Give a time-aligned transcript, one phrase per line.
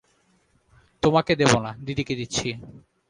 [1.03, 2.47] তোমাকে দেব না, দিদিকে দিচ্ছি।